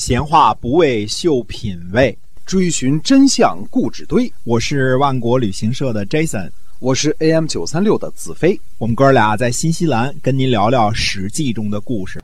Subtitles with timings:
[0.00, 2.16] 闲话不为秀品味，
[2.46, 4.32] 追寻真相故纸堆。
[4.44, 8.58] 我是万国旅行社的 Jason，我是 AM 九三六的子飞。
[8.78, 12.18] 我们哥俩在新西兰跟您聊聊《史记》中的故事。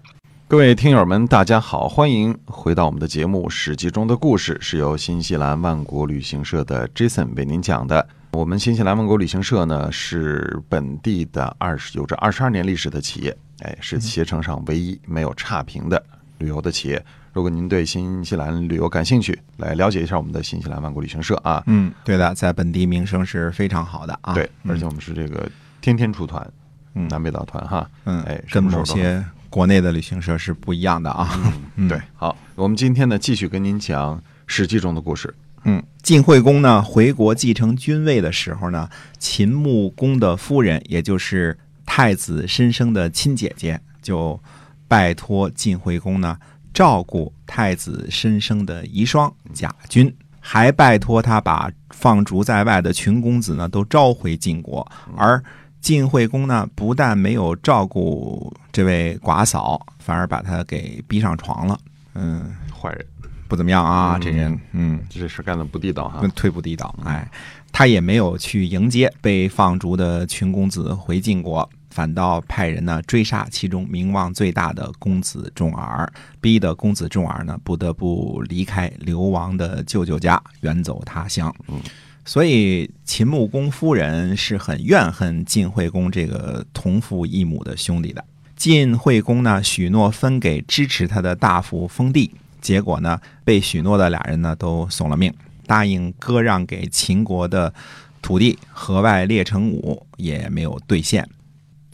[0.49, 8.09] 各位听友们，大家好，欢迎回到我们的节目《史记》中的故事，是由新西兰万国旅行社的 Jason 为您讲的。
[8.33, 16.03] 我们新西兰万国旅行社呢，是本地的二十有着二十二年历史的企业，哎，是携程上唯一没有差评的
[16.39, 17.05] 旅游的企业。
[17.33, 21.63] 如果您对新西兰旅游感兴趣，来了解一下我们的新西兰万国旅行社啊。
[21.67, 24.33] 嗯，对的，在本地名声是非常好的啊。
[24.33, 25.47] 对，而且我们是这个
[25.83, 26.51] 天天出团，
[26.95, 27.91] 嗯南北岛团哈。
[28.05, 31.29] 嗯，哎，跟某些国内的旅行社是不一样的啊。
[31.77, 35.35] 嗯 对，好，我们今天呢继续跟您讲《史记》中的故事。
[35.65, 44.41] 嗯，晋惠公呢回国继承君位的时候呢，秦穆公的夫人，也就是太子申生的亲姐姐，就
[44.89, 46.39] 拜托晋惠公呢
[46.73, 54.87] 照顾太子申生的遗孀贾君，还拜托他把放逐在外的群公子呢都召回晋国。
[55.17, 55.43] 而
[55.81, 61.79] 晋惠公呢，不但没有照顾这位寡嫂，反而把她给逼上床了。
[62.15, 63.07] 嗯，坏人，
[63.47, 65.01] 不怎么样啊，嗯这人，嗯。
[65.09, 66.29] 这事干的不地道哈跟。
[66.31, 66.93] 忒不地道。
[67.05, 67.31] 哎，
[67.71, 76.07] 他也没有去迎接被放逐的群公子回晋国，反倒派人呢追杀其中名望最大的公子重耳，
[76.43, 81.51] 逼得公子重耳呢不得不离开流亡的舅舅家，远走他乡。
[81.69, 81.81] 嗯。
[82.23, 88.23] 所以秦穆公夫人是很怨恨晋惠公这个同父异母的兄弟的。
[88.57, 92.31] 晋惠公呢许诺分给支持他的大夫封地，
[92.61, 95.33] 结果呢被许诺的俩人呢都送了命。
[95.67, 97.73] 答应割让给秦国的
[98.21, 101.27] 土地河外列城五也没有兑现。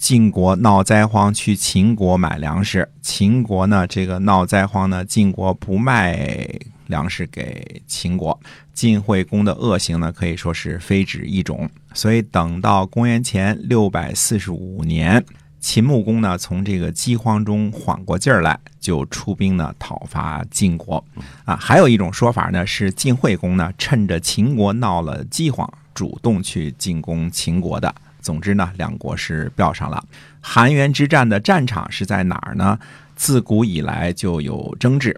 [0.03, 2.91] 晋国闹灾荒，去秦国买粮食。
[3.03, 6.45] 秦国呢，这个闹灾荒呢，晋国不卖
[6.89, 8.36] 粮食给秦国。
[8.73, 11.70] 晋惠公的恶行呢，可以说是非止一种。
[11.95, 15.24] 所以等到公元前六百四十五年，
[15.61, 21.05] 秦穆公呢从这个饥荒中缓过劲儿来，就出兵呢讨伐晋国。
[21.45, 27.95] 啊，还有一种说法呢，是晋惠公呢趁着秦国闹了饥荒，主动去进攻秦国的。
[28.22, 30.02] 总之呢，两国是飙上了。
[30.40, 32.78] 韩元之战的战场是在哪儿呢？
[33.14, 35.14] 自古以来就有争执。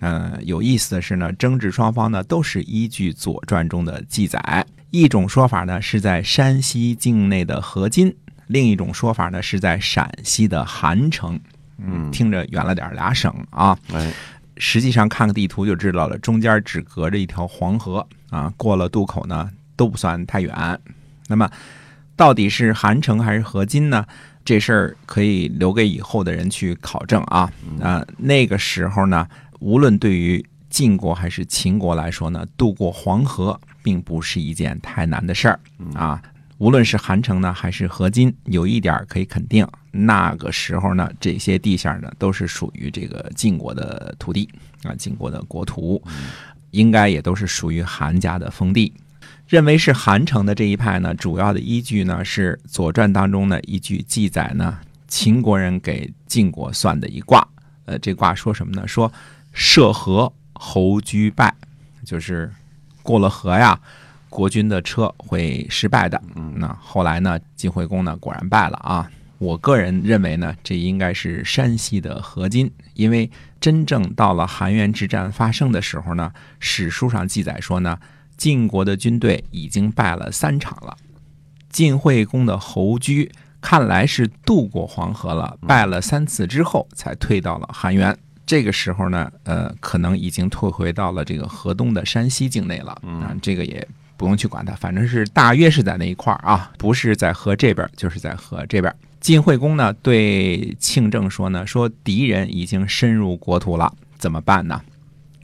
[0.00, 4.66] 嗯、有意思的是呢，争执双方呢都是依据《左传》中的记载。
[4.90, 8.14] 一种说法呢是在山西境内的河津，
[8.46, 11.38] 另一种说法呢是在陕西的韩城。
[11.78, 13.76] 嗯，听着远了点儿，俩省啊。
[13.92, 14.12] 哎，
[14.58, 20.80] 实际上看个地图就知道了，中间只隔着一条黄河啊，过了渡口呢都不算太远。
[21.28, 21.50] 那么，
[22.16, 24.06] 到底是韩城还是河津呢？
[24.44, 27.50] 这事儿可以留给以后的人去考证啊。
[27.80, 29.26] 啊，那个时候呢，
[29.58, 35.60] 无论对于晋国还是秦国来说呢，渡过黄河并不是一件太难的事儿
[35.94, 36.22] 啊。
[36.58, 44.48] 无论是韩城呢还是河津，有一点可以肯定，那个时候呢，这些地下呢都是属于这个晋国的土地
[44.84, 46.00] 啊，晋国的国土，
[46.70, 48.92] 应该也都是属于韩家的封地。
[49.46, 57.46] 认为是韩城的这一派呢，主要的依据呢是《左传》当中的一句记载呢，秦国人给晋国算的一卦。
[57.84, 58.88] 呃，这卦说什么呢？
[58.88, 59.12] 说
[59.52, 61.54] 涉河侯居败，
[62.04, 62.50] 就是
[63.02, 63.78] 过了河呀，
[64.30, 66.20] 国君的车会失败的。
[66.34, 69.10] 嗯那后来呢，晋惠公呢果然败了啊。
[69.38, 73.30] 我个人认为呢，这应该是山西的河津，因为
[73.60, 77.98] 真正到了韩元之战发生的时候呢，史书上记载说呢，
[78.36, 80.96] 晋国的军队已经败了三场了。
[81.70, 83.30] 晋惠公的侯居
[83.60, 88.16] 看来是渡过黄河了，败了三次之后才退到了韩元。
[88.46, 92.96] 这个时候呢，呃，可能已经退回到了这个河东的山西境内了。
[93.02, 98.94] 嗯，这个也不用去管它，反正是大约是在那一块儿啊，不是在河这边，就是在河这边。
[99.18, 104.78] 晋惠公呢对庆政说呢，说敌人已经深入国土了，怎么办呢？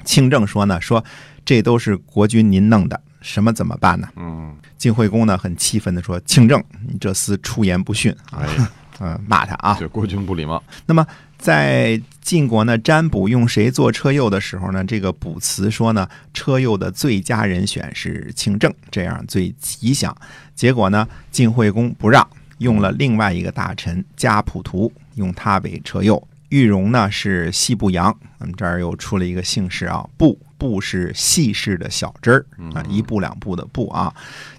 [0.05, 1.03] 庆政说呢，说
[1.51, 4.09] 这都是国君您弄的，什么怎么办呢？
[4.15, 8.71] 嗯，晋惠公呢很气愤地说：“庆政，你这厮出言不逊啊！”哎，
[9.01, 9.75] 嗯、 骂他啊。
[9.77, 10.63] 对，国君不礼貌。
[10.87, 11.05] 那么
[11.39, 20.17] 在晋国呢，占卜用谁做车右的时候呢，这个卜辞说呢，车右的最佳人选是庆政，这样最吉祥。
[20.55, 22.25] 结果呢，晋惠公不让，
[22.59, 26.23] 用了另外一个大臣家普图，用他为车右。
[26.51, 34.13] 玉荣呢是细步阳，我们这儿又出了一个姓氏啊，布布是细氏的小枝儿啊，一步两步的步啊。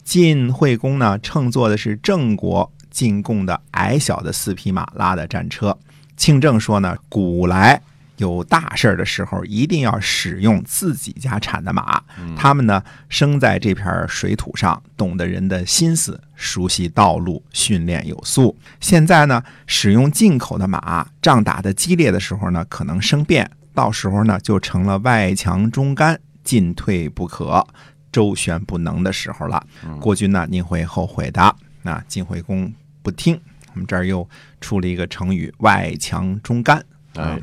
[0.04, 5.78] 晋惠公呢乘坐的是郑国进贡的矮小的四匹马拉的战车。
[6.16, 7.82] 庆正说呢，古来
[8.22, 12.02] 有大事儿的时候，一定要使用自己家产的马。
[12.20, 18.58] 嗯他们呢，生在这片水土上，懂得人的心思，熟悉道路，训练有素。
[18.80, 27.66] 现在呢，使用进口的马，仗打得激烈的时候呢，可能生变，到时候呢，就成了外强中干，进退不可，
[28.12, 29.66] 周旋不能的时候了。
[30.00, 31.56] 国君呢，您会后悔的。
[31.82, 32.72] 那晋惠公
[33.02, 33.40] 不听，
[33.74, 34.28] 我们这儿又
[34.60, 36.84] 出了一个成语“外强中干”。
[37.16, 37.40] 哎，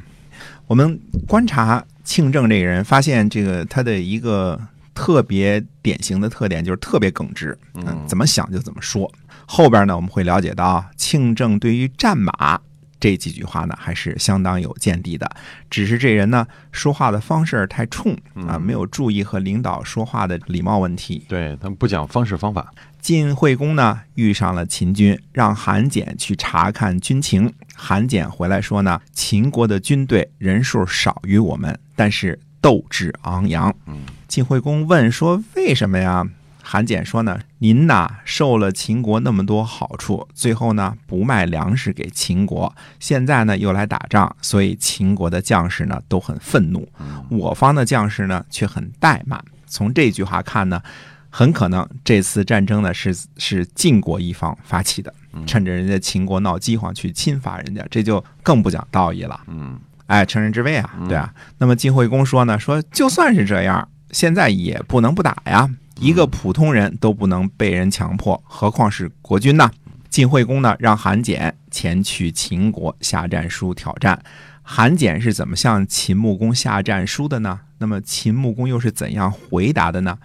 [0.69, 4.61] 我们观察庆正这个人，发现这个他的一个
[4.95, 9.11] 特别典型的特点就是特别耿直，嗯，怎么想就怎么说。
[9.47, 12.61] 后边呢，我们会了解到啊，庆正对于战马
[13.01, 15.31] 这几句话呢，还是相当有见地的。
[15.71, 18.17] 只是这人呢，说话的方式太冲
[18.47, 21.25] 啊，没有注意和领导说话的礼貌问题。
[21.29, 27.53] 对他们不讲方式方法，晋惠公呢遇上了秦军，让韩简去查看军情。
[27.75, 33.73] 韩简回来说呢，秦国的军队人数少于我们，但是斗志昂扬。
[33.87, 36.27] 嗯，晋惠公问说为什么呀？
[36.71, 46.87] 韩简说呢，您呐受了秦国那么多好处，最后呢不卖粮食给秦国，现在呢又来打仗，所以秦国的将士呢都很愤怒，
[47.31, 49.43] 我方的将士呢却很怠慢。
[49.67, 50.83] 从这句话看呢，
[51.31, 55.11] 很可能这次战争呢是是晋国一方发起的，
[55.47, 59.41] 趁着人家秦国闹饥荒去侵伐人家，这就更不讲道义了。
[59.47, 61.33] 嗯，哎，乘人之危啊，对啊。
[61.57, 65.71] 那么晋惠公说呢，说就算是这样，现在也不能不打呀。
[66.01, 69.69] 一个普通人都不能被人强迫，何况是国君呢？
[70.09, 74.23] 晋惠公呢，让韩简前去秦国下战书挑战。
[74.63, 77.59] 韩简是怎么向秦穆公下战书的呢？
[77.79, 80.17] 那么秦穆公又是怎样回答的呢？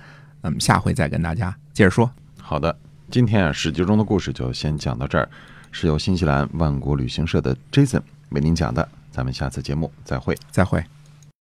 [0.41, 2.09] 那么下回再跟大家接着说。
[2.39, 2.77] 好的，
[3.09, 5.27] 今天啊，史记中的故事就先讲到这儿，
[5.71, 10.37] 是由新西兰万国旅行社的 Jason 为您讲的，咱们下次节目再会。
[10.51, 10.83] 再会。